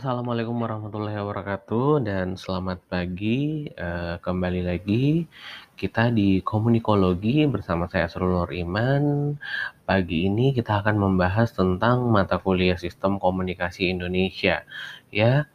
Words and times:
Assalamualaikum 0.00 0.64
warahmatullahi 0.64 1.20
wabarakatuh 1.20 2.08
dan 2.08 2.32
selamat 2.32 2.80
pagi. 2.88 3.68
Eh, 3.68 4.16
kembali 4.24 4.64
lagi 4.64 5.28
kita 5.76 6.08
di 6.08 6.40
Komunikologi 6.40 7.44
bersama 7.44 7.84
saya 7.84 8.08
Asrul 8.08 8.48
Iman. 8.48 9.36
Pagi 9.84 10.24
ini 10.24 10.56
kita 10.56 10.80
akan 10.80 10.96
membahas 10.96 11.52
tentang 11.52 12.08
mata 12.08 12.40
kuliah 12.40 12.80
Sistem 12.80 13.20
Komunikasi 13.20 13.92
Indonesia. 13.92 14.64
Ya, 15.12 15.52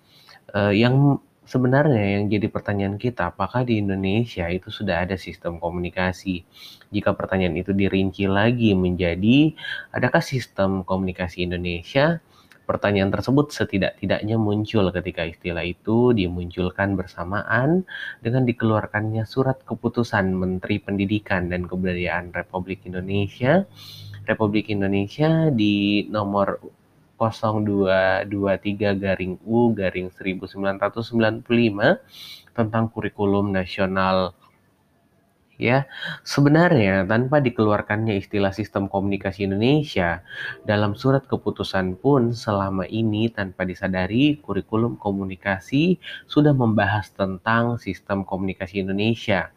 eh, 0.53 0.73
yang 0.77 1.17
sebenarnya 1.49 2.21
yang 2.21 2.29
jadi 2.29 2.45
pertanyaan 2.45 3.01
kita, 3.01 3.33
apakah 3.33 3.65
di 3.65 3.81
Indonesia 3.81 4.45
itu 4.45 4.69
sudah 4.69 5.09
ada 5.09 5.17
sistem 5.17 5.57
komunikasi? 5.57 6.45
Jika 6.93 7.17
pertanyaan 7.17 7.57
itu 7.57 7.73
dirinci 7.73 8.29
lagi 8.29 8.77
menjadi 8.77 9.57
adakah 9.89 10.21
sistem 10.21 10.85
komunikasi 10.85 11.49
Indonesia? 11.49 12.21
Pertanyaan 12.65 13.13
tersebut 13.13 13.53
setidak-tidaknya 13.53 14.41
muncul 14.41 14.89
ketika 14.89 15.21
istilah 15.21 15.61
itu 15.61 16.17
dimunculkan 16.17 16.97
bersamaan 16.97 17.85
dengan 18.25 18.41
dikeluarkannya 18.41 19.21
surat 19.29 19.61
keputusan 19.61 20.33
Menteri 20.33 20.81
Pendidikan 20.81 21.53
dan 21.53 21.69
Kebudayaan 21.69 22.33
Republik 22.33 22.81
Indonesia. 22.89 23.69
Republik 24.25 24.73
Indonesia 24.73 25.53
di 25.53 26.09
nomor 26.09 26.57
0223 27.21 28.97
garing 28.97 29.39
U 29.45 29.71
garing 29.71 30.09
1995 30.09 31.45
tentang 32.57 32.89
kurikulum 32.89 33.53
nasional 33.53 34.33
ya. 35.57 35.87
Sebenarnya 36.27 37.07
tanpa 37.07 37.39
dikeluarkannya 37.41 38.19
istilah 38.19 38.51
sistem 38.51 38.91
komunikasi 38.91 39.47
Indonesia 39.47 40.21
dalam 40.67 40.93
surat 40.93 41.25
keputusan 41.25 41.97
pun 41.97 42.35
selama 42.35 42.85
ini 42.85 43.31
tanpa 43.31 43.63
disadari 43.63 44.37
kurikulum 44.43 44.99
komunikasi 44.99 45.97
sudah 46.27 46.51
membahas 46.51 47.09
tentang 47.15 47.79
sistem 47.79 48.27
komunikasi 48.27 48.83
Indonesia. 48.83 49.49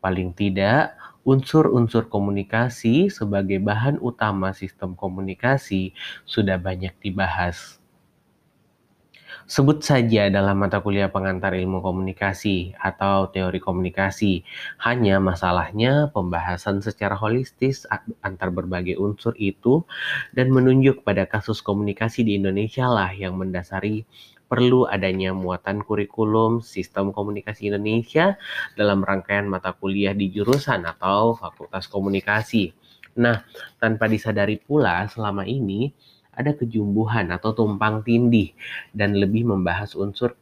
Paling 0.00 0.32
tidak 0.36 0.96
unsur-unsur 1.24 2.08
komunikasi 2.08 3.12
sebagai 3.12 3.60
bahan 3.60 4.00
utama 4.00 4.56
sistem 4.56 4.96
komunikasi 4.96 5.92
sudah 6.24 6.56
banyak 6.56 6.96
dibahas. 7.00 7.79
Sebut 9.50 9.82
saja 9.82 10.30
dalam 10.30 10.62
mata 10.62 10.78
kuliah 10.78 11.10
pengantar 11.10 11.58
ilmu 11.58 11.82
komunikasi 11.82 12.70
atau 12.78 13.34
teori 13.34 13.58
komunikasi. 13.58 14.46
Hanya 14.78 15.18
masalahnya 15.18 16.06
pembahasan 16.14 16.78
secara 16.78 17.18
holistis 17.18 17.82
antar 18.22 18.54
berbagai 18.54 18.94
unsur 18.94 19.34
itu 19.34 19.82
dan 20.30 20.54
menunjuk 20.54 21.02
pada 21.02 21.26
kasus 21.26 21.66
komunikasi 21.66 22.22
di 22.22 22.38
Indonesia 22.38 22.86
lah 22.86 23.10
yang 23.10 23.34
mendasari 23.42 24.06
perlu 24.46 24.86
adanya 24.86 25.34
muatan 25.34 25.82
kurikulum 25.82 26.62
sistem 26.62 27.10
komunikasi 27.10 27.74
Indonesia 27.74 28.38
dalam 28.78 29.02
rangkaian 29.02 29.50
mata 29.50 29.74
kuliah 29.74 30.14
di 30.14 30.30
jurusan 30.30 30.86
atau 30.86 31.34
fakultas 31.34 31.90
komunikasi. 31.90 32.70
Nah, 33.18 33.42
tanpa 33.82 34.06
disadari 34.06 34.62
pula 34.62 35.10
selama 35.10 35.42
ini 35.42 35.90
ada 36.34 36.54
kejumbuhan 36.54 37.30
atau 37.34 37.52
tumpang 37.52 38.02
tindih 38.06 38.54
dan 38.94 39.16
lebih 39.18 39.46
membahas 39.46 39.94
unsur 39.98 40.34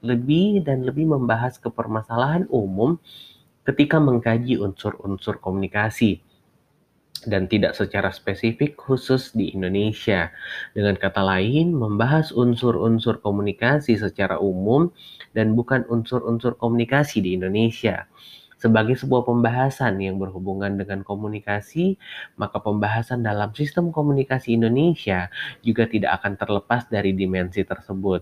lebih 0.00 0.64
dan 0.64 0.88
lebih 0.88 1.04
membahas 1.04 1.60
kepermasalahan 1.60 2.48
umum 2.48 2.96
ketika 3.68 4.00
mengkaji 4.00 4.56
unsur-unsur 4.56 5.36
komunikasi 5.38 6.24
dan 7.28 7.44
tidak 7.52 7.76
secara 7.76 8.08
spesifik 8.08 8.80
khusus 8.80 9.36
di 9.36 9.52
Indonesia. 9.52 10.32
Dengan 10.72 10.96
kata 10.96 11.20
lain, 11.20 11.76
membahas 11.76 12.32
unsur-unsur 12.32 13.20
komunikasi 13.20 14.00
secara 14.00 14.40
umum 14.40 14.88
dan 15.36 15.52
bukan 15.52 15.84
unsur-unsur 15.92 16.56
komunikasi 16.56 17.20
di 17.20 17.36
Indonesia. 17.36 18.08
Sebagai 18.60 18.92
sebuah 19.00 19.24
pembahasan 19.24 19.96
yang 20.04 20.20
berhubungan 20.20 20.76
dengan 20.76 21.00
komunikasi, 21.00 21.96
maka 22.36 22.60
pembahasan 22.60 23.24
dalam 23.24 23.56
sistem 23.56 23.88
komunikasi 23.88 24.60
Indonesia 24.60 25.32
juga 25.64 25.88
tidak 25.88 26.20
akan 26.20 26.36
terlepas 26.36 26.84
dari 26.92 27.16
dimensi 27.16 27.64
tersebut. 27.64 28.20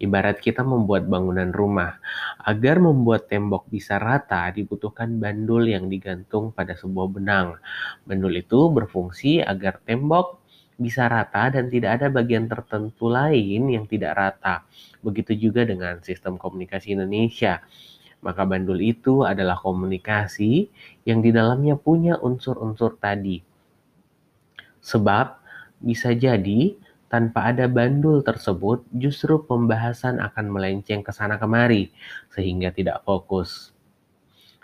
Ibarat 0.00 0.40
kita 0.40 0.64
membuat 0.64 1.08
bangunan 1.08 1.52
rumah. 1.52 2.00
Agar 2.40 2.80
membuat 2.80 3.28
tembok 3.28 3.68
bisa 3.68 4.00
rata, 4.00 4.48
dibutuhkan 4.52 5.20
bandul 5.20 5.68
yang 5.68 5.92
digantung 5.92 6.56
pada 6.56 6.72
sebuah 6.72 7.12
benang. 7.12 7.56
Bandul 8.08 8.32
itu 8.40 8.72
berfungsi 8.72 9.44
agar 9.44 9.80
tembok 9.84 10.40
bisa 10.76 11.08
rata 11.08 11.48
dan 11.48 11.72
tidak 11.72 12.00
ada 12.00 12.12
bagian 12.12 12.44
tertentu 12.44 13.08
lain 13.08 13.72
yang 13.72 13.88
tidak 13.88 14.12
rata. 14.16 14.68
Begitu 15.00 15.48
juga 15.48 15.64
dengan 15.64 16.00
sistem 16.04 16.36
komunikasi 16.36 16.92
Indonesia. 16.92 17.64
Maka 18.26 18.42
bandul 18.42 18.82
itu 18.82 19.22
adalah 19.22 19.54
komunikasi 19.54 20.66
yang 21.06 21.22
di 21.22 21.30
dalamnya 21.30 21.78
punya 21.78 22.18
unsur-unsur 22.18 22.98
tadi. 22.98 23.38
Sebab 24.82 25.38
bisa 25.78 26.10
jadi 26.10 26.74
tanpa 27.06 27.54
ada 27.54 27.70
bandul 27.70 28.26
tersebut 28.26 28.82
justru 28.90 29.38
pembahasan 29.46 30.18
akan 30.18 30.50
melenceng 30.50 31.06
ke 31.06 31.14
sana 31.14 31.38
kemari 31.38 31.94
sehingga 32.34 32.74
tidak 32.74 33.06
fokus. 33.06 33.70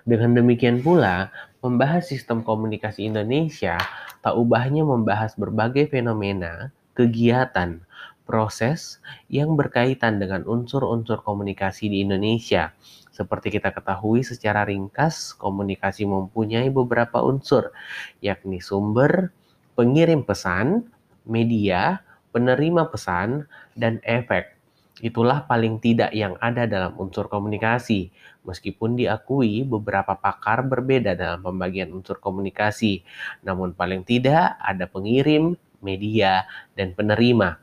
Dengan 0.03 0.34
demikian 0.34 0.83
pula, 0.83 1.31
membahas 1.62 2.11
sistem 2.11 2.43
komunikasi 2.43 3.06
Indonesia 3.06 3.79
tak 4.27 4.34
ubahnya 4.34 4.83
membahas 4.83 5.39
berbagai 5.39 5.87
fenomena, 5.87 6.75
kegiatan, 6.99 7.79
proses 8.27 8.99
yang 9.31 9.55
berkaitan 9.55 10.19
dengan 10.19 10.43
unsur-unsur 10.47 11.23
komunikasi 11.23 11.87
di 11.87 12.03
Indonesia 12.03 12.75
seperti 13.12 13.61
kita 13.61 13.71
ketahui 13.77 14.25
secara 14.25 14.65
ringkas, 14.65 15.37
komunikasi 15.37 16.09
mempunyai 16.09 16.73
beberapa 16.73 17.21
unsur, 17.21 17.71
yakni 18.25 18.59
sumber, 18.59 19.31
pengirim 19.77 20.25
pesan, 20.25 20.89
media, 21.28 22.00
penerima 22.33 22.89
pesan, 22.89 23.45
dan 23.77 24.00
efek. 24.03 24.56
Itulah 25.03 25.45
paling 25.49 25.81
tidak 25.81 26.12
yang 26.12 26.37
ada 26.41 26.65
dalam 26.65 26.97
unsur 26.97 27.28
komunikasi, 27.28 28.12
meskipun 28.49 28.97
diakui 28.97 29.65
beberapa 29.65 30.17
pakar 30.17 30.65
berbeda 30.65 31.17
dalam 31.17 31.43
pembagian 31.43 31.93
unsur 31.93 32.17
komunikasi. 32.23 33.03
Namun 33.44 33.77
paling 33.77 34.05
tidak 34.06 34.56
ada 34.61 34.84
pengirim, 34.89 35.59
media, 35.83 36.47
dan 36.79 36.94
penerima. 36.94 37.62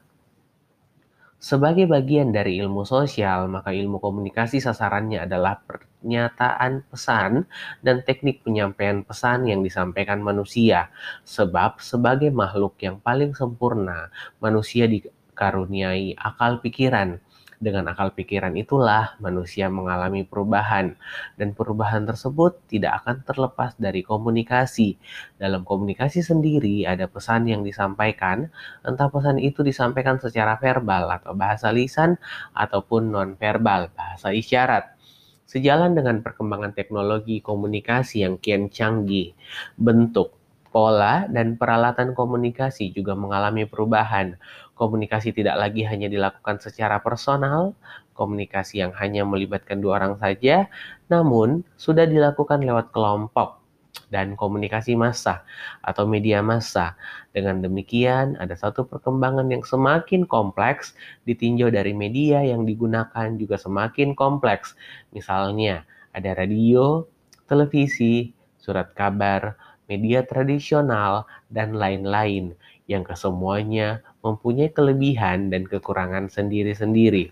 Sebagai 1.39 1.87
bagian 1.87 2.35
dari 2.35 2.59
ilmu 2.59 2.83
sosial, 2.83 3.47
maka 3.47 3.71
ilmu 3.71 4.03
komunikasi 4.03 4.59
sasarannya 4.59 5.23
adalah 5.23 5.63
pernyataan 5.63 6.83
pesan 6.91 7.47
dan 7.79 8.03
teknik 8.03 8.43
penyampaian 8.43 9.07
pesan 9.07 9.47
yang 9.47 9.63
disampaikan 9.63 10.19
manusia. 10.19 10.91
Sebab 11.23 11.79
sebagai 11.79 12.27
makhluk 12.35 12.75
yang 12.83 12.99
paling 12.99 13.31
sempurna, 13.39 14.11
manusia 14.43 14.83
dikaruniai 14.91 16.19
akal 16.19 16.59
pikiran 16.59 17.23
dengan 17.59 17.91
akal 17.91 18.15
pikiran 18.15 18.55
itulah 18.55 19.19
manusia 19.19 19.67
mengalami 19.67 20.23
perubahan, 20.23 20.95
dan 21.35 21.51
perubahan 21.51 22.07
tersebut 22.07 22.55
tidak 22.71 23.03
akan 23.03 23.21
terlepas 23.27 23.75
dari 23.75 23.99
komunikasi. 23.99 24.95
Dalam 25.35 25.67
komunikasi 25.67 26.23
sendiri 26.23 26.87
ada 26.87 27.05
pesan 27.11 27.51
yang 27.51 27.61
disampaikan, 27.67 28.47
entah 28.87 29.11
pesan 29.11 29.43
itu 29.43 29.59
disampaikan 29.59 30.17
secara 30.23 30.55
verbal 30.55 31.11
atau 31.11 31.35
bahasa 31.35 31.67
lisan, 31.75 32.15
ataupun 32.55 33.11
non-verbal, 33.11 33.91
bahasa 33.91 34.31
isyarat. 34.31 34.95
Sejalan 35.43 35.99
dengan 35.99 36.23
perkembangan 36.23 36.71
teknologi 36.71 37.43
komunikasi 37.43 38.23
yang 38.23 38.39
kian 38.39 38.71
canggih, 38.71 39.35
bentuk, 39.75 40.39
pola, 40.69 41.25
dan 41.25 41.57
peralatan 41.57 42.13
komunikasi 42.13 42.93
juga 42.93 43.17
mengalami 43.17 43.65
perubahan. 43.65 44.37
Komunikasi 44.79 45.35
tidak 45.35 45.59
lagi 45.59 45.83
hanya 45.83 46.07
dilakukan 46.07 46.63
secara 46.63 47.03
personal, 47.03 47.75
komunikasi 48.15 48.79
yang 48.79 48.95
hanya 48.95 49.27
melibatkan 49.27 49.83
dua 49.83 49.99
orang 49.99 50.15
saja, 50.23 50.71
namun 51.11 51.67
sudah 51.75 52.07
dilakukan 52.07 52.63
lewat 52.63 52.95
kelompok 52.95 53.59
dan 54.07 54.39
komunikasi 54.39 54.95
massa 54.95 55.43
atau 55.83 56.07
media 56.07 56.39
massa. 56.39 56.95
Dengan 57.35 57.59
demikian, 57.59 58.39
ada 58.39 58.55
satu 58.55 58.87
perkembangan 58.87 59.51
yang 59.51 59.67
semakin 59.67 60.23
kompleks 60.23 60.95
ditinjau 61.27 61.67
dari 61.67 61.91
media 61.91 62.39
yang 62.39 62.63
digunakan 62.63 63.35
juga 63.35 63.59
semakin 63.59 64.15
kompleks. 64.15 64.79
Misalnya, 65.11 65.83
ada 66.15 66.39
radio, 66.39 67.03
televisi, 67.51 68.31
surat 68.63 68.95
kabar, 68.95 69.59
media 69.91 70.23
tradisional, 70.23 71.25
dan 71.49 71.75
lain-lain 71.75 72.53
yang 72.89 73.05
kesemuanya 73.05 74.01
mempunyai 74.25 74.71
kelebihan 74.71 75.47
dan 75.47 75.63
kekurangan 75.65 76.27
sendiri-sendiri. 76.27 77.31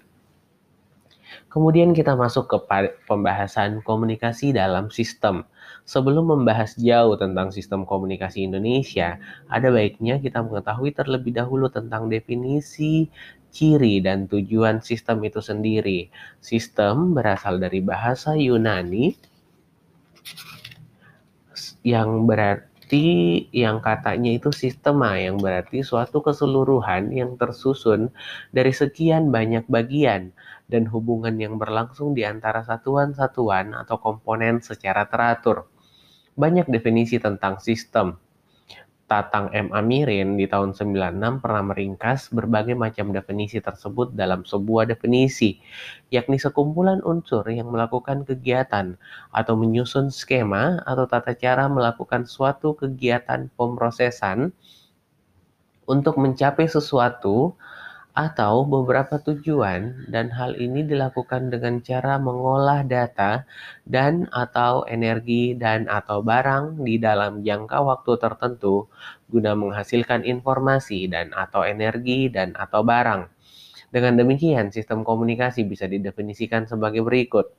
Kemudian 1.52 1.92
kita 1.92 2.16
masuk 2.16 2.48
ke 2.48 2.58
pembahasan 3.04 3.84
komunikasi 3.84 4.56
dalam 4.56 4.88
sistem. 4.88 5.44
Sebelum 5.88 6.28
membahas 6.28 6.76
jauh 6.76 7.16
tentang 7.20 7.52
sistem 7.52 7.84
komunikasi 7.88 8.48
Indonesia, 8.48 9.20
ada 9.48 9.68
baiknya 9.72 10.20
kita 10.20 10.44
mengetahui 10.44 10.96
terlebih 10.96 11.36
dahulu 11.36 11.72
tentang 11.72 12.08
definisi, 12.08 13.08
ciri 13.52 14.04
dan 14.04 14.28
tujuan 14.28 14.84
sistem 14.84 15.24
itu 15.24 15.40
sendiri. 15.40 16.12
Sistem 16.44 17.16
berasal 17.16 17.60
dari 17.60 17.80
bahasa 17.84 18.36
Yunani 18.36 19.16
yang 21.88 22.28
berarti 22.88 23.52
yang 23.52 23.84
katanya 23.84 24.32
itu 24.32 24.48
sistema 24.56 25.20
yang 25.20 25.44
berarti 25.44 25.84
suatu 25.84 26.24
keseluruhan 26.24 27.12
yang 27.12 27.36
tersusun 27.36 28.16
dari 28.56 28.72
sekian 28.72 29.28
banyak 29.28 29.68
bagian 29.68 30.32
dan 30.72 30.88
hubungan 30.88 31.36
yang 31.36 31.60
berlangsung 31.60 32.16
di 32.16 32.24
antara 32.24 32.64
satuan-satuan 32.64 33.76
atau 33.76 34.00
komponen 34.00 34.64
secara 34.64 35.04
teratur. 35.04 35.68
Banyak 36.40 36.72
definisi 36.72 37.20
tentang 37.20 37.60
sistem. 37.60 38.16
Tatang 39.08 39.48
M. 39.56 39.72
Amirin 39.72 40.36
di 40.36 40.52
tahun 40.52 40.76
96 40.76 41.40
pernah 41.40 41.64
meringkas 41.64 42.28
berbagai 42.28 42.76
macam 42.76 43.16
definisi 43.16 43.64
tersebut 43.64 44.12
dalam 44.12 44.44
sebuah 44.44 44.84
definisi, 44.84 45.64
yakni 46.12 46.36
sekumpulan 46.36 47.00
unsur 47.08 47.48
yang 47.48 47.72
melakukan 47.72 48.28
kegiatan 48.28 49.00
atau 49.32 49.56
menyusun 49.56 50.12
skema 50.12 50.84
atau 50.84 51.08
tata 51.08 51.32
cara 51.40 51.72
melakukan 51.72 52.28
suatu 52.28 52.76
kegiatan 52.76 53.48
pemrosesan 53.56 54.52
untuk 55.88 56.20
mencapai 56.20 56.68
sesuatu 56.68 57.56
atau 58.18 58.66
beberapa 58.66 59.22
tujuan 59.22 60.10
dan 60.10 60.34
hal 60.34 60.58
ini 60.58 60.82
dilakukan 60.82 61.54
dengan 61.54 61.86
cara 61.86 62.18
mengolah 62.18 62.82
data 62.82 63.46
dan 63.86 64.26
atau 64.34 64.82
energi 64.90 65.54
dan 65.54 65.86
atau 65.86 66.26
barang 66.26 66.82
di 66.82 66.98
dalam 66.98 67.46
jangka 67.46 67.78
waktu 67.78 68.18
tertentu 68.18 68.90
guna 69.30 69.54
menghasilkan 69.54 70.26
informasi 70.26 71.06
dan 71.06 71.30
atau 71.38 71.62
energi 71.62 72.34
dan 72.34 72.58
atau 72.58 72.82
barang. 72.82 73.30
Dengan 73.94 74.18
demikian, 74.18 74.74
sistem 74.74 75.06
komunikasi 75.06 75.62
bisa 75.70 75.86
didefinisikan 75.86 76.66
sebagai 76.66 77.06
berikut. 77.06 77.54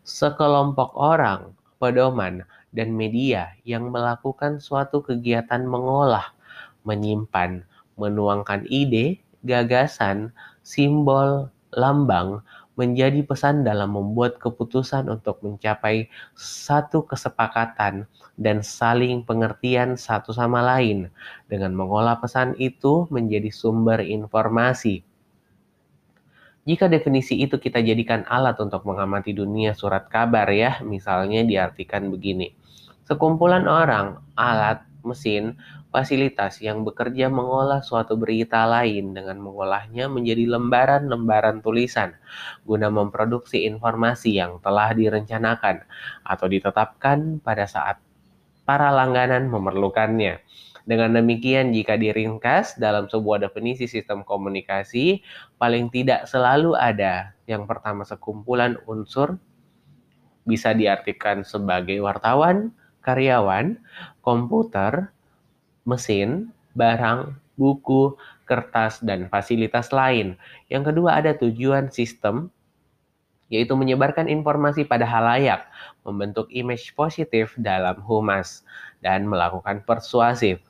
Sekelompok 0.00 0.96
orang, 0.96 1.52
pedoman, 1.76 2.48
dan 2.72 2.96
media 2.96 3.52
yang 3.68 3.92
melakukan 3.92 4.64
suatu 4.64 5.04
kegiatan 5.04 5.60
mengolah, 5.62 6.32
menyimpan, 6.88 7.68
menuangkan 8.00 8.64
ide, 8.66 9.20
gagasan, 9.44 10.32
simbol, 10.62 11.48
lambang 11.74 12.42
menjadi 12.78 13.20
pesan 13.26 13.60
dalam 13.60 13.92
membuat 13.92 14.40
keputusan 14.40 15.12
untuk 15.12 15.44
mencapai 15.44 16.08
satu 16.32 17.04
kesepakatan 17.04 18.08
dan 18.40 18.64
saling 18.64 19.20
pengertian 19.20 20.00
satu 20.00 20.32
sama 20.32 20.64
lain 20.64 21.12
dengan 21.52 21.76
mengolah 21.76 22.16
pesan 22.16 22.56
itu 22.56 23.04
menjadi 23.12 23.52
sumber 23.52 24.00
informasi. 24.00 25.04
Jika 26.64 26.88
definisi 26.88 27.40
itu 27.40 27.60
kita 27.60 27.84
jadikan 27.84 28.24
alat 28.28 28.56
untuk 28.60 28.84
mengamati 28.88 29.36
dunia 29.36 29.76
surat 29.76 30.08
kabar 30.08 30.48
ya, 30.48 30.80
misalnya 30.80 31.44
diartikan 31.44 32.08
begini. 32.08 32.52
Sekumpulan 33.04 33.68
orang, 33.68 34.20
alat, 34.36 34.84
mesin, 35.02 35.56
fasilitas 35.88 36.60
yang 36.64 36.86
bekerja 36.86 37.26
mengolah 37.32 37.80
suatu 37.80 38.14
berita 38.14 38.64
lain 38.64 39.16
dengan 39.16 39.40
mengolahnya 39.40 40.06
menjadi 40.06 40.46
lembaran-lembaran 40.46 41.60
tulisan 41.64 42.14
guna 42.64 42.88
memproduksi 42.92 43.64
informasi 43.66 44.38
yang 44.38 44.62
telah 44.62 44.92
direncanakan 44.94 45.84
atau 46.24 46.46
ditetapkan 46.46 47.42
pada 47.42 47.64
saat 47.66 47.98
para 48.64 48.94
langganan 48.94 49.50
memerlukannya. 49.50 50.38
Dengan 50.86 51.14
demikian, 51.14 51.70
jika 51.70 51.94
diringkas 51.94 52.80
dalam 52.80 53.06
sebuah 53.06 53.42
definisi 53.46 53.86
sistem 53.86 54.24
komunikasi, 54.24 55.22
paling 55.60 55.92
tidak 55.92 56.26
selalu 56.26 56.74
ada 56.74 57.36
yang 57.44 57.68
pertama 57.68 58.02
sekumpulan 58.02 58.80
unsur 58.88 59.36
bisa 60.48 60.72
diartikan 60.72 61.44
sebagai 61.44 62.00
wartawan, 62.00 62.72
karyawan, 63.00 63.80
komputer, 64.24 65.12
mesin, 65.88 66.52
barang, 66.76 67.34
buku, 67.60 68.16
kertas, 68.48 69.04
dan 69.04 69.28
fasilitas 69.28 69.92
lain. 69.92 70.34
Yang 70.72 70.94
kedua 70.94 71.20
ada 71.20 71.36
tujuan 71.36 71.92
sistem, 71.92 72.48
yaitu 73.50 73.74
menyebarkan 73.74 74.30
informasi 74.30 74.86
pada 74.86 75.04
halayak, 75.04 75.66
membentuk 76.06 76.46
image 76.54 76.94
positif 76.94 77.52
dalam 77.58 77.98
humas, 78.06 78.62
dan 79.02 79.26
melakukan 79.26 79.82
persuasif. 79.82 80.62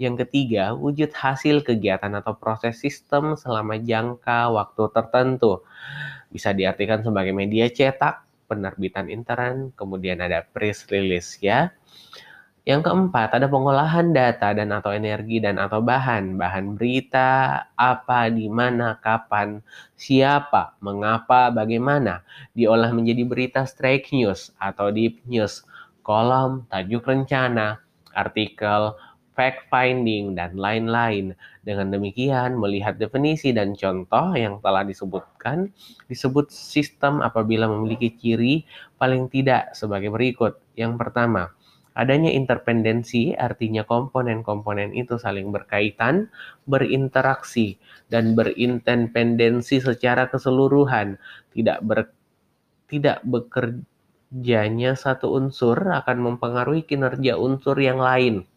Yang 0.00 0.26
ketiga, 0.26 0.72
wujud 0.72 1.12
hasil 1.12 1.62
kegiatan 1.62 2.10
atau 2.16 2.34
proses 2.34 2.80
sistem 2.80 3.36
selama 3.36 3.76
jangka 3.76 4.48
waktu 4.50 4.82
tertentu. 4.90 5.60
Bisa 6.32 6.56
diartikan 6.56 7.04
sebagai 7.04 7.36
media 7.36 7.68
cetak, 7.68 8.24
penerbitan 8.52 9.08
intern, 9.08 9.72
kemudian 9.72 10.20
ada 10.20 10.44
press 10.44 10.84
release 10.92 11.40
ya. 11.40 11.72
Yang 12.62 12.86
keempat, 12.86 13.34
ada 13.34 13.50
pengolahan 13.50 14.14
data 14.14 14.54
dan 14.54 14.70
atau 14.70 14.94
energi 14.94 15.42
dan 15.42 15.58
atau 15.58 15.82
bahan. 15.82 16.38
Bahan 16.38 16.78
berita, 16.78 17.58
apa, 17.74 18.30
di 18.30 18.46
mana, 18.46 19.02
kapan, 19.02 19.58
siapa, 19.98 20.78
mengapa, 20.78 21.50
bagaimana. 21.50 22.22
Diolah 22.54 22.94
menjadi 22.94 23.26
berita 23.26 23.60
strike 23.66 24.14
news 24.14 24.54
atau 24.62 24.94
deep 24.94 25.18
news, 25.26 25.66
kolom, 26.06 26.62
tajuk 26.70 27.02
rencana, 27.02 27.82
artikel, 28.14 28.94
fact 29.32 29.68
finding, 29.72 30.36
dan 30.36 30.54
lain-lain. 30.56 31.36
Dengan 31.64 31.92
demikian, 31.92 32.58
melihat 32.58 32.96
definisi 33.00 33.50
dan 33.52 33.74
contoh 33.78 34.34
yang 34.36 34.58
telah 34.60 34.84
disebutkan, 34.84 35.72
disebut 36.06 36.52
sistem 36.52 37.24
apabila 37.24 37.68
memiliki 37.70 38.12
ciri 38.16 38.64
paling 38.96 39.26
tidak 39.32 39.72
sebagai 39.72 40.12
berikut. 40.12 40.60
Yang 40.76 40.94
pertama, 41.00 41.52
Adanya 41.92 42.32
interpendensi 42.32 43.36
artinya 43.36 43.84
komponen-komponen 43.84 44.96
itu 44.96 45.20
saling 45.20 45.52
berkaitan, 45.52 46.32
berinteraksi, 46.64 47.76
dan 48.08 48.32
berinterpendensi 48.32 49.76
secara 49.76 50.24
keseluruhan. 50.32 51.20
Tidak 51.52 51.84
ber, 51.84 52.08
tidak 52.88 53.20
bekerjanya 53.28 54.96
satu 54.96 55.36
unsur 55.36 55.76
akan 55.92 56.32
mempengaruhi 56.32 56.88
kinerja 56.88 57.36
unsur 57.36 57.76
yang 57.76 58.00
lain. 58.00 58.48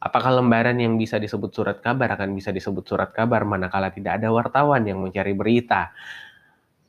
Apakah 0.00 0.32
lembaran 0.40 0.80
yang 0.80 0.96
bisa 0.96 1.20
disebut 1.20 1.52
surat 1.52 1.76
kabar 1.84 2.16
akan 2.16 2.32
bisa 2.32 2.48
disebut 2.48 2.88
surat 2.88 3.12
kabar 3.12 3.44
manakala 3.44 3.92
tidak 3.92 4.16
ada 4.16 4.32
wartawan 4.32 4.80
yang 4.88 5.04
mencari 5.04 5.36
berita? 5.36 5.92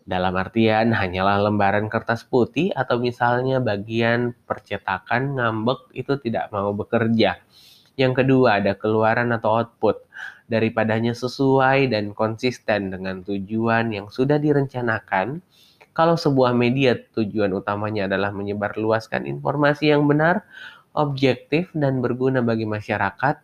Dalam 0.08 0.32
artian 0.40 0.96
hanyalah 0.96 1.44
lembaran 1.44 1.92
kertas 1.92 2.24
putih 2.24 2.72
atau 2.72 3.04
misalnya 3.04 3.60
bagian 3.60 4.32
percetakan 4.48 5.36
ngambek 5.36 5.92
itu 5.92 6.24
tidak 6.24 6.56
mau 6.56 6.72
bekerja. 6.72 7.44
Yang 8.00 8.24
kedua 8.24 8.64
ada 8.64 8.80
keluaran 8.80 9.36
atau 9.36 9.60
output 9.60 10.08
daripadanya 10.48 11.12
sesuai 11.12 11.92
dan 11.92 12.16
konsisten 12.16 12.96
dengan 12.96 13.28
tujuan 13.28 13.92
yang 13.92 14.08
sudah 14.08 14.40
direncanakan. 14.40 15.44
Kalau 15.92 16.16
sebuah 16.16 16.56
media 16.56 16.96
tujuan 16.96 17.52
utamanya 17.52 18.08
adalah 18.08 18.32
menyebarluaskan 18.32 19.28
informasi 19.28 19.92
yang 19.92 20.08
benar, 20.08 20.48
objektif 20.96 21.72
dan 21.76 22.00
berguna 22.04 22.44
bagi 22.44 22.68
masyarakat, 22.68 23.36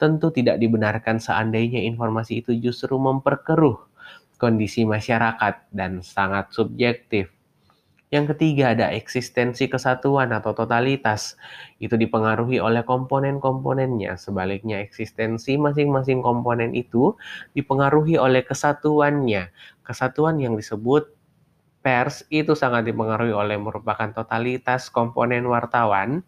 tentu 0.00 0.32
tidak 0.32 0.56
dibenarkan 0.56 1.20
seandainya 1.20 1.84
informasi 1.84 2.40
itu 2.40 2.56
justru 2.56 2.96
memperkeruh 2.96 3.76
kondisi 4.40 4.88
masyarakat 4.88 5.68
dan 5.76 6.00
sangat 6.00 6.48
subjektif. 6.56 7.28
Yang 8.10 8.34
ketiga 8.34 8.74
ada 8.74 8.90
eksistensi 8.90 9.70
kesatuan 9.70 10.34
atau 10.34 10.50
totalitas. 10.50 11.38
Itu 11.78 11.94
dipengaruhi 11.94 12.58
oleh 12.58 12.82
komponen-komponennya. 12.82 14.18
Sebaliknya 14.18 14.82
eksistensi 14.82 15.54
masing-masing 15.54 16.18
komponen 16.18 16.74
itu 16.74 17.14
dipengaruhi 17.54 18.18
oleh 18.18 18.42
kesatuannya. 18.42 19.54
Kesatuan 19.86 20.42
yang 20.42 20.58
disebut 20.58 21.06
pers 21.86 22.26
itu 22.34 22.58
sangat 22.58 22.90
dipengaruhi 22.90 23.30
oleh 23.30 23.54
merupakan 23.62 24.10
totalitas 24.10 24.90
komponen 24.90 25.46
wartawan, 25.46 26.26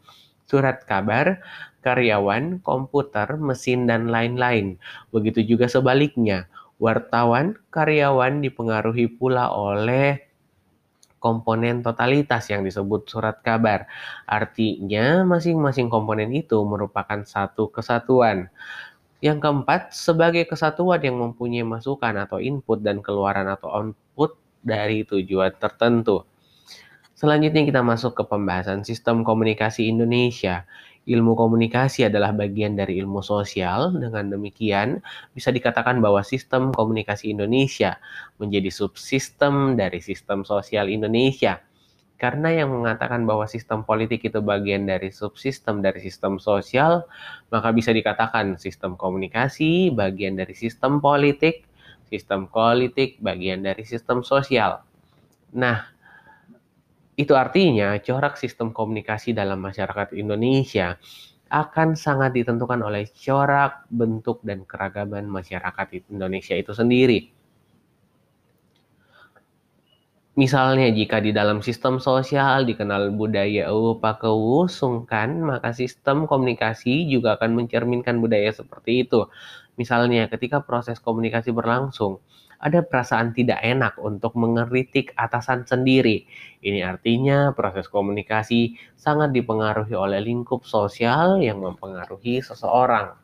surat 0.52 0.84
kabar, 0.84 1.40
karyawan, 1.80 2.60
komputer, 2.60 3.40
mesin, 3.40 3.88
dan 3.88 4.12
lain-lain. 4.12 4.76
Begitu 5.08 5.56
juga 5.56 5.72
sebaliknya 5.72 6.52
Wartawan, 6.82 7.54
karyawan 7.70 8.42
dipengaruhi 8.42 9.06
pula 9.06 9.54
oleh 9.54 10.18
komponen 11.22 11.78
totalitas 11.78 12.50
yang 12.50 12.66
disebut 12.66 13.06
surat 13.06 13.38
kabar. 13.38 13.86
Artinya, 14.26 15.22
masing-masing 15.22 15.86
komponen 15.86 16.34
itu 16.34 16.58
merupakan 16.66 17.22
satu 17.22 17.70
kesatuan. 17.70 18.50
Yang 19.22 19.38
keempat, 19.46 19.94
sebagai 19.94 20.42
kesatuan 20.50 20.98
yang 21.06 21.22
mempunyai 21.22 21.62
masukan 21.62 22.18
atau 22.18 22.42
input 22.42 22.82
dan 22.82 22.98
keluaran 22.98 23.46
atau 23.46 23.70
output 23.70 24.34
dari 24.66 25.06
tujuan 25.06 25.54
tertentu. 25.62 26.26
Selanjutnya 27.22 27.62
kita 27.62 27.86
masuk 27.86 28.18
ke 28.18 28.26
pembahasan 28.26 28.82
sistem 28.82 29.22
komunikasi 29.22 29.86
Indonesia. 29.86 30.66
Ilmu 31.06 31.38
komunikasi 31.38 32.10
adalah 32.10 32.34
bagian 32.34 32.74
dari 32.74 32.98
ilmu 32.98 33.22
sosial. 33.22 33.94
Dengan 33.94 34.26
demikian, 34.26 34.98
bisa 35.30 35.54
dikatakan 35.54 36.02
bahwa 36.02 36.26
sistem 36.26 36.74
komunikasi 36.74 37.30
Indonesia 37.30 38.02
menjadi 38.42 38.74
subsistem 38.74 39.78
dari 39.78 40.02
sistem 40.02 40.42
sosial 40.42 40.90
Indonesia. 40.90 41.62
Karena 42.18 42.58
yang 42.58 42.74
mengatakan 42.74 43.22
bahwa 43.22 43.46
sistem 43.46 43.86
politik 43.86 44.26
itu 44.26 44.42
bagian 44.42 44.90
dari 44.90 45.14
subsistem 45.14 45.78
dari 45.78 46.02
sistem 46.02 46.42
sosial, 46.42 47.06
maka 47.54 47.70
bisa 47.70 47.94
dikatakan 47.94 48.58
sistem 48.58 48.98
komunikasi 48.98 49.94
bagian 49.94 50.34
dari 50.34 50.58
sistem 50.58 50.98
politik, 50.98 51.70
sistem 52.10 52.50
politik 52.50 53.22
bagian 53.22 53.62
dari 53.62 53.86
sistem 53.86 54.26
sosial. 54.26 54.82
Nah, 55.54 55.91
itu 57.22 57.32
artinya 57.38 57.94
corak 58.02 58.34
sistem 58.34 58.74
komunikasi 58.74 59.30
dalam 59.30 59.62
masyarakat 59.62 60.12
Indonesia 60.18 60.98
akan 61.52 61.94
sangat 61.94 62.32
ditentukan 62.32 62.80
oleh 62.80 63.04
corak, 63.12 63.84
bentuk, 63.92 64.40
dan 64.40 64.64
keragaman 64.64 65.28
masyarakat 65.28 66.08
Indonesia 66.08 66.56
itu 66.56 66.72
sendiri. 66.72 67.28
Misalnya 70.32 70.88
jika 70.88 71.20
di 71.20 71.28
dalam 71.28 71.60
sistem 71.60 72.00
sosial 72.00 72.64
dikenal 72.64 73.12
budaya 73.12 73.68
upah 73.68 74.16
kewusungkan, 74.16 75.44
maka 75.44 75.76
sistem 75.76 76.24
komunikasi 76.24 77.04
juga 77.04 77.36
akan 77.36 77.52
mencerminkan 77.52 78.16
budaya 78.16 78.48
seperti 78.48 79.04
itu. 79.04 79.28
Misalnya 79.76 80.32
ketika 80.32 80.64
proses 80.64 80.96
komunikasi 81.04 81.52
berlangsung, 81.52 82.24
ada 82.62 82.86
perasaan 82.86 83.34
tidak 83.34 83.58
enak 83.58 83.98
untuk 83.98 84.38
mengeritik 84.38 85.10
atasan 85.18 85.66
sendiri. 85.66 86.24
Ini 86.62 86.86
artinya 86.86 87.50
proses 87.50 87.90
komunikasi 87.90 88.78
sangat 88.94 89.34
dipengaruhi 89.34 89.98
oleh 89.98 90.22
lingkup 90.22 90.62
sosial 90.62 91.42
yang 91.42 91.58
mempengaruhi 91.58 92.38
seseorang. 92.38 93.18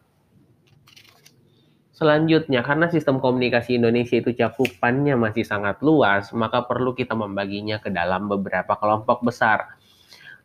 Selanjutnya, 1.94 2.62
karena 2.62 2.86
sistem 2.86 3.18
komunikasi 3.18 3.74
Indonesia 3.74 4.22
itu 4.22 4.30
cakupannya 4.30 5.18
masih 5.18 5.42
sangat 5.42 5.82
luas, 5.82 6.30
maka 6.30 6.62
perlu 6.62 6.94
kita 6.94 7.18
membaginya 7.18 7.82
ke 7.82 7.90
dalam 7.90 8.30
beberapa 8.30 8.78
kelompok 8.78 9.26
besar. 9.26 9.78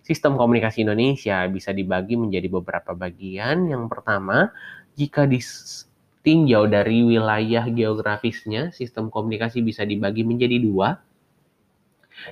Sistem 0.01 0.33
komunikasi 0.33 0.81
Indonesia 0.81 1.45
bisa 1.45 1.69
dibagi 1.69 2.17
menjadi 2.17 2.49
beberapa 2.49 2.97
bagian. 2.97 3.69
Yang 3.69 3.85
pertama, 3.85 4.49
jika 4.97 5.29
di 5.29 5.37
tinjau 6.23 6.65
dari 6.71 7.03
wilayah 7.03 7.67
geografisnya, 7.67 8.71
sistem 8.71 9.11
komunikasi 9.11 9.59
bisa 9.59 9.83
dibagi 9.83 10.23
menjadi 10.23 10.57
dua, 10.63 10.97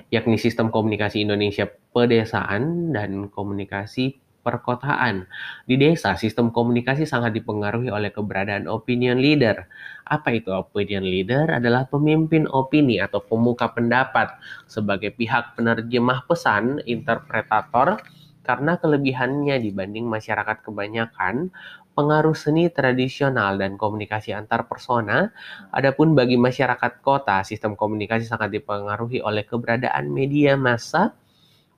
yakni 0.08 0.40
sistem 0.40 0.72
komunikasi 0.72 1.22
Indonesia 1.22 1.68
pedesaan 1.92 2.90
dan 2.96 3.28
komunikasi 3.28 4.16
perkotaan. 4.42 5.30
Di 5.70 5.78
desa, 5.78 6.18
sistem 6.18 6.50
komunikasi 6.50 7.06
sangat 7.06 7.30
dipengaruhi 7.38 7.88
oleh 7.94 8.10
keberadaan 8.10 8.66
opinion 8.66 9.22
leader. 9.22 9.70
Apa 10.02 10.34
itu 10.34 10.50
opinion 10.50 11.06
leader? 11.06 11.46
Adalah 11.46 11.86
pemimpin 11.86 12.50
opini 12.50 12.98
atau 12.98 13.22
pemuka 13.22 13.70
pendapat 13.70 14.34
sebagai 14.66 15.14
pihak 15.14 15.54
penerjemah 15.54 16.26
pesan, 16.26 16.82
interpretator, 16.84 18.02
karena 18.42 18.74
kelebihannya 18.74 19.62
dibanding 19.62 20.10
masyarakat 20.10 20.66
kebanyakan, 20.66 21.54
pengaruh 21.92 22.32
seni 22.32 22.72
tradisional 22.72 23.60
dan 23.60 23.76
komunikasi 23.76 24.32
antar 24.32 24.64
persona. 24.68 25.28
Adapun 25.72 26.16
bagi 26.16 26.40
masyarakat 26.40 27.04
kota, 27.04 27.44
sistem 27.44 27.76
komunikasi 27.76 28.24
sangat 28.24 28.52
dipengaruhi 28.52 29.20
oleh 29.20 29.44
keberadaan 29.44 30.08
media 30.08 30.56
massa 30.56 31.12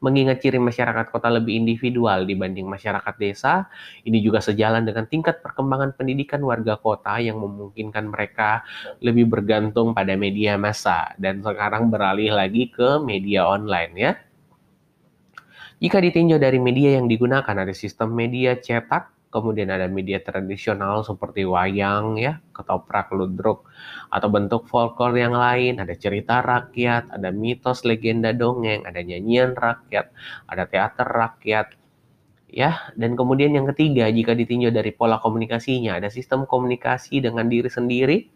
mengingat 0.05 0.45
ciri 0.45 0.61
masyarakat 0.61 1.09
kota 1.09 1.33
lebih 1.33 1.57
individual 1.57 2.29
dibanding 2.29 2.69
masyarakat 2.69 3.15
desa. 3.17 3.73
Ini 4.05 4.21
juga 4.21 4.45
sejalan 4.45 4.85
dengan 4.85 5.09
tingkat 5.09 5.41
perkembangan 5.41 5.97
pendidikan 5.97 6.45
warga 6.45 6.77
kota 6.77 7.17
yang 7.25 7.41
memungkinkan 7.41 8.13
mereka 8.13 8.61
lebih 9.01 9.25
bergantung 9.33 9.97
pada 9.97 10.13
media 10.13 10.61
massa 10.61 11.17
dan 11.17 11.41
sekarang 11.41 11.89
beralih 11.89 12.37
lagi 12.37 12.69
ke 12.69 13.01
media 13.01 13.49
online 13.49 13.95
ya. 13.97 14.13
Jika 15.81 16.01
ditinjau 16.05 16.37
dari 16.37 16.61
media 16.61 17.01
yang 17.01 17.09
digunakan 17.09 17.57
ada 17.57 17.73
sistem 17.73 18.13
media 18.13 18.57
cetak, 18.61 19.14
kemudian 19.35 19.67
ada 19.75 19.91
media 19.91 20.23
tradisional 20.23 21.03
seperti 21.03 21.43
wayang 21.43 22.15
ya, 22.15 22.39
ketoprak, 22.55 23.11
ludruk, 23.11 23.67
atau 24.15 24.31
bentuk 24.31 24.71
folklore 24.71 25.19
yang 25.19 25.35
lain, 25.35 25.83
ada 25.83 25.91
cerita 25.99 26.39
rakyat, 26.39 27.11
ada 27.11 27.35
mitos, 27.35 27.83
legenda 27.83 28.31
dongeng, 28.31 28.87
ada 28.87 29.03
nyanyian 29.03 29.59
rakyat, 29.59 30.15
ada 30.47 30.65
teater 30.71 31.09
rakyat, 31.11 31.75
ya. 32.47 32.95
Dan 32.95 33.19
kemudian 33.19 33.51
yang 33.51 33.67
ketiga, 33.75 34.07
jika 34.07 34.39
ditinjau 34.39 34.71
dari 34.71 34.95
pola 34.95 35.19
komunikasinya, 35.19 35.99
ada 35.99 36.07
sistem 36.07 36.47
komunikasi 36.47 37.19
dengan 37.19 37.51
diri 37.51 37.67
sendiri, 37.67 38.31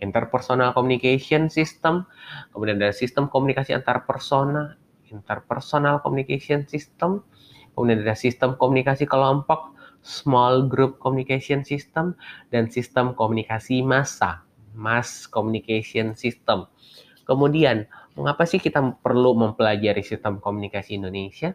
interpersonal 0.00 0.72
communication 0.72 1.52
system, 1.52 2.08
kemudian 2.56 2.80
ada 2.80 2.96
sistem 2.96 3.28
komunikasi 3.28 3.76
antar 3.76 4.08
persona, 4.08 4.80
interpersonal 5.12 6.00
communication 6.00 6.64
system, 6.64 7.20
kemudian 7.76 8.00
ada 8.00 8.16
sistem 8.16 8.56
komunikasi 8.56 9.04
kelompok, 9.04 9.76
small 10.00 10.66
group 10.66 11.00
communication 11.00 11.64
system, 11.64 12.16
dan 12.48 12.68
sistem 12.72 13.12
komunikasi 13.12 13.84
massa, 13.84 14.44
mass 14.72 15.28
communication 15.28 16.16
system. 16.16 16.66
Kemudian, 17.24 17.86
mengapa 18.18 18.42
sih 18.48 18.58
kita 18.58 18.82
perlu 19.00 19.38
mempelajari 19.38 20.02
sistem 20.02 20.42
komunikasi 20.42 20.98
Indonesia? 20.98 21.54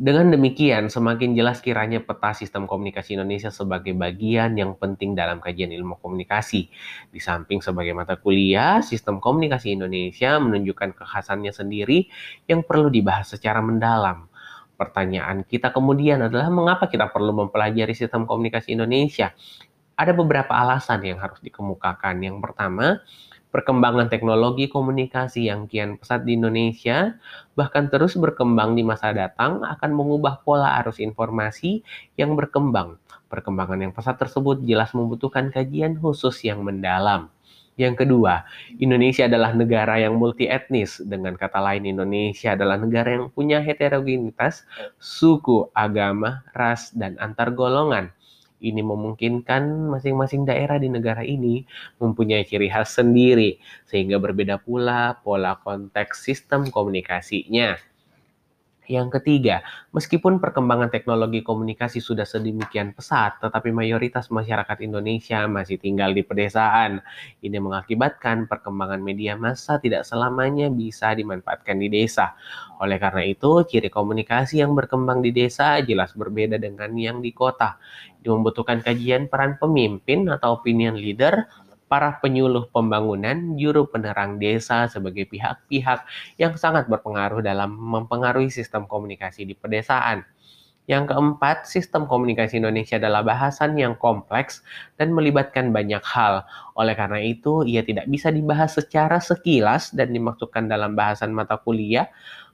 Dengan 0.00 0.32
demikian, 0.32 0.88
semakin 0.88 1.36
jelas 1.36 1.60
kiranya 1.60 2.00
peta 2.00 2.32
sistem 2.32 2.64
komunikasi 2.64 3.20
Indonesia 3.20 3.52
sebagai 3.52 3.92
bagian 3.92 4.56
yang 4.56 4.72
penting 4.80 5.12
dalam 5.12 5.44
kajian 5.44 5.68
ilmu 5.68 6.00
komunikasi. 6.00 6.72
Di 7.12 7.20
samping 7.20 7.60
sebagai 7.60 7.92
mata 7.92 8.16
kuliah, 8.16 8.80
sistem 8.80 9.20
komunikasi 9.20 9.76
Indonesia 9.76 10.40
menunjukkan 10.40 10.96
kekhasannya 10.96 11.52
sendiri 11.52 12.08
yang 12.48 12.64
perlu 12.64 12.88
dibahas 12.88 13.36
secara 13.36 13.60
mendalam. 13.60 14.29
Pertanyaan 14.80 15.44
kita 15.44 15.76
kemudian 15.76 16.24
adalah 16.24 16.48
mengapa 16.48 16.88
kita 16.88 17.12
perlu 17.12 17.36
mempelajari 17.36 17.92
sistem 17.92 18.24
komunikasi 18.24 18.72
Indonesia? 18.72 19.36
Ada 19.92 20.16
beberapa 20.16 20.56
alasan 20.56 21.04
yang 21.04 21.20
harus 21.20 21.36
dikemukakan. 21.44 22.16
Yang 22.24 22.40
pertama, 22.40 23.04
perkembangan 23.52 24.08
teknologi 24.08 24.72
komunikasi 24.72 25.52
yang 25.52 25.68
kian 25.68 26.00
pesat 26.00 26.24
di 26.24 26.40
Indonesia, 26.40 27.12
bahkan 27.52 27.92
terus 27.92 28.16
berkembang 28.16 28.72
di 28.72 28.80
masa 28.80 29.12
datang, 29.12 29.60
akan 29.60 29.90
mengubah 29.92 30.40
pola 30.40 30.80
arus 30.80 30.96
informasi 30.96 31.84
yang 32.16 32.32
berkembang. 32.32 32.96
Perkembangan 33.28 33.84
yang 33.84 33.92
pesat 33.92 34.16
tersebut 34.16 34.64
jelas 34.64 34.96
membutuhkan 34.96 35.52
kajian 35.52 36.00
khusus 36.00 36.40
yang 36.40 36.64
mendalam. 36.64 37.28
Yang 37.78 38.04
kedua, 38.04 38.44
Indonesia 38.76 39.24
adalah 39.24 39.54
negara 39.56 39.96
yang 39.96 40.18
multi 40.18 40.50
etnis. 40.50 41.00
Dengan 41.00 41.38
kata 41.38 41.62
lain, 41.62 41.86
Indonesia 41.88 42.52
adalah 42.52 42.76
negara 42.76 43.16
yang 43.16 43.32
punya 43.32 43.62
heterogenitas 43.62 44.66
suku, 45.00 45.70
agama, 45.72 46.44
ras, 46.52 46.92
dan 46.92 47.16
antar 47.22 47.54
golongan. 47.54 48.12
Ini 48.60 48.84
memungkinkan 48.84 49.88
masing-masing 49.88 50.44
daerah 50.44 50.76
di 50.76 50.92
negara 50.92 51.24
ini 51.24 51.64
mempunyai 51.96 52.44
ciri 52.44 52.68
khas 52.68 52.92
sendiri, 52.92 53.56
sehingga 53.88 54.20
berbeda 54.20 54.60
pula 54.60 55.16
pola 55.24 55.56
konteks 55.56 56.20
sistem 56.28 56.68
komunikasinya. 56.68 57.89
Yang 58.90 59.22
ketiga, 59.22 59.62
meskipun 59.94 60.42
perkembangan 60.42 60.90
teknologi 60.90 61.46
komunikasi 61.46 62.02
sudah 62.02 62.26
sedemikian 62.26 62.90
pesat, 62.90 63.38
tetapi 63.38 63.70
mayoritas 63.70 64.34
masyarakat 64.34 64.82
Indonesia 64.82 65.46
masih 65.46 65.78
tinggal 65.78 66.10
di 66.10 66.26
pedesaan. 66.26 66.98
Ini 67.38 67.62
mengakibatkan 67.62 68.50
perkembangan 68.50 68.98
media 68.98 69.38
massa 69.38 69.78
tidak 69.78 70.02
selamanya 70.02 70.66
bisa 70.74 71.14
dimanfaatkan 71.14 71.78
di 71.78 71.86
desa. 71.86 72.34
Oleh 72.82 72.98
karena 72.98 73.22
itu, 73.30 73.62
ciri 73.62 73.86
komunikasi 73.86 74.58
yang 74.58 74.74
berkembang 74.74 75.22
di 75.22 75.30
desa 75.30 75.78
jelas 75.86 76.10
berbeda 76.18 76.58
dengan 76.58 76.90
yang 76.98 77.22
di 77.22 77.30
kota. 77.30 77.78
Membutuhkan 78.26 78.82
kajian 78.82 79.30
peran 79.30 79.54
pemimpin 79.62 80.26
atau 80.26 80.58
opinion 80.58 80.98
leader 80.98 81.46
para 81.90 82.22
penyuluh 82.22 82.70
pembangunan, 82.70 83.58
juru 83.58 83.90
penerang 83.90 84.38
desa 84.38 84.86
sebagai 84.86 85.26
pihak-pihak 85.26 86.06
yang 86.38 86.54
sangat 86.54 86.86
berpengaruh 86.86 87.42
dalam 87.42 87.74
mempengaruhi 87.74 88.46
sistem 88.46 88.86
komunikasi 88.86 89.42
di 89.42 89.58
pedesaan. 89.58 90.22
Yang 90.86 91.10
keempat, 91.14 91.66
sistem 91.66 92.06
komunikasi 92.06 92.62
Indonesia 92.62 92.94
adalah 92.98 93.26
bahasan 93.26 93.74
yang 93.74 93.98
kompleks 93.98 94.62
dan 94.94 95.10
melibatkan 95.10 95.74
banyak 95.74 96.02
hal. 96.02 96.46
Oleh 96.78 96.94
karena 96.94 97.18
itu, 97.18 97.66
ia 97.66 97.82
tidak 97.82 98.06
bisa 98.06 98.30
dibahas 98.30 98.78
secara 98.78 99.18
sekilas 99.18 99.90
dan 99.90 100.14
dimaksudkan 100.14 100.70
dalam 100.70 100.94
bahasan 100.94 101.34
mata 101.34 101.58
kuliah, 101.58 102.06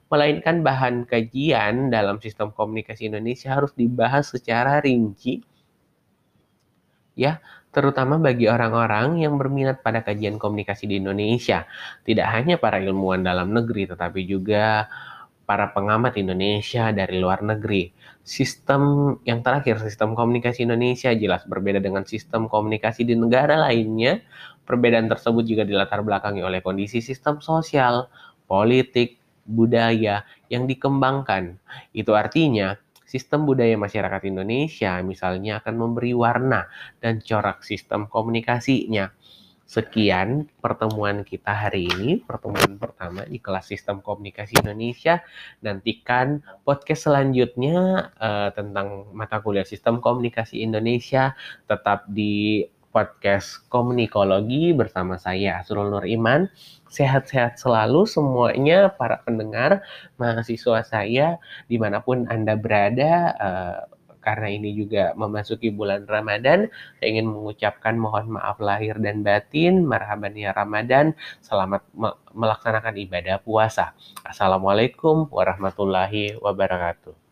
melainkan 0.09 0.65
bahan 0.65 1.05
kajian 1.05 1.93
dalam 1.93 2.17
sistem 2.17 2.49
komunikasi 2.49 3.05
Indonesia 3.09 3.53
harus 3.53 3.73
dibahas 3.77 4.33
secara 4.33 4.81
rinci 4.81 5.45
ya 7.17 7.41
terutama 7.77 8.17
bagi 8.17 8.49
orang-orang 8.49 9.21
yang 9.21 9.37
berminat 9.37 9.85
pada 9.85 10.01
kajian 10.01 10.41
komunikasi 10.41 10.89
di 10.89 10.97
Indonesia. 10.97 11.69
Tidak 12.01 12.25
hanya 12.25 12.57
para 12.57 12.81
ilmuwan 12.81 13.21
dalam 13.21 13.53
negeri, 13.53 13.85
tetapi 13.85 14.25
juga 14.25 14.89
para 15.45 15.69
pengamat 15.69 16.17
Indonesia 16.17 16.89
dari 16.89 17.21
luar 17.21 17.45
negeri. 17.45 17.93
Sistem 18.25 19.13
yang 19.29 19.45
terakhir, 19.45 19.77
sistem 19.85 20.17
komunikasi 20.17 20.65
Indonesia 20.65 21.13
jelas 21.13 21.45
berbeda 21.45 21.77
dengan 21.77 22.01
sistem 22.09 22.49
komunikasi 22.49 23.05
di 23.05 23.13
negara 23.13 23.69
lainnya. 23.69 24.25
Perbedaan 24.65 25.05
tersebut 25.05 25.45
juga 25.45 25.61
dilatar 25.61 26.01
belakangi 26.01 26.41
oleh 26.41 26.65
kondisi 26.65 26.97
sistem 26.99 27.39
sosial, 27.45 28.09
politik, 28.49 29.21
budaya 29.47 30.27
yang 30.51 30.67
dikembangkan. 30.67 31.55
Itu 31.95 32.17
artinya 32.17 32.75
sistem 33.07 33.47
budaya 33.47 33.79
masyarakat 33.79 34.27
Indonesia 34.27 34.99
misalnya 34.99 35.63
akan 35.63 35.75
memberi 35.79 36.11
warna 36.11 36.67
dan 36.99 37.23
corak 37.23 37.63
sistem 37.63 38.11
komunikasinya. 38.11 39.15
Sekian 39.67 40.47
pertemuan 40.63 41.27
kita 41.27 41.51
hari 41.51 41.91
ini, 41.91 42.23
pertemuan 42.23 42.79
pertama 42.79 43.27
di 43.27 43.35
kelas 43.35 43.67
Sistem 43.67 43.99
Komunikasi 43.99 44.63
Indonesia. 44.63 45.19
Nantikan 45.59 46.39
podcast 46.63 47.11
selanjutnya 47.11 48.07
uh, 48.15 48.47
tentang 48.55 49.11
mata 49.11 49.43
kuliah 49.43 49.67
Sistem 49.67 49.99
Komunikasi 49.99 50.63
Indonesia 50.63 51.35
tetap 51.67 52.07
di 52.07 52.63
podcast 52.97 53.61
Komunikologi 53.69 54.73
bersama 54.73 55.21
saya 55.21 55.61
Asrul 55.61 55.93
Nur 55.93 56.09
Iman. 56.09 56.49
Sehat-sehat 56.89 57.61
selalu 57.61 58.09
semuanya 58.09 58.89
para 58.89 59.21
pendengar 59.21 59.85
mahasiswa 60.17 60.81
saya 60.81 61.37
di 61.69 61.77
mana 61.77 62.01
pun 62.01 62.25
Anda 62.25 62.57
berada. 62.57 63.37
Uh, 63.37 63.77
karena 64.25 64.49
ini 64.49 64.73
juga 64.73 65.13
memasuki 65.13 65.69
bulan 65.69 66.09
Ramadan, 66.09 66.73
saya 66.97 67.07
ingin 67.07 67.29
mengucapkan 67.31 67.95
mohon 67.95 68.33
maaf 68.35 68.57
lahir 68.59 68.97
dan 68.99 69.21
batin, 69.23 69.87
marhaban 69.87 70.35
ya 70.35 70.51
Ramadan, 70.51 71.15
selamat 71.39 71.85
melaksanakan 72.35 72.97
ibadah 72.97 73.39
puasa. 73.39 73.93
Assalamualaikum 74.27 75.31
warahmatullahi 75.31 76.35
wabarakatuh. 76.43 77.26